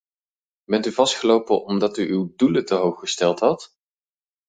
Bent 0.63 0.85
u 0.85 0.91
vastgelopen 0.91 1.63
omdat 1.65 1.97
u 1.97 2.07
uw 2.09 2.33
doelen 2.35 2.65
te 2.65 2.75
hoog 2.75 2.99
gesteld 2.99 3.39
had? 3.39 3.73